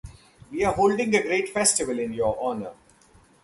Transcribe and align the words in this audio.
We 0.49 0.63
are 0.63 0.73
holding 0.73 1.13
a 1.15 1.21
great 1.21 1.49
festival 1.49 1.99
in 1.99 2.11
your 2.11 2.35
honor. 2.41 2.73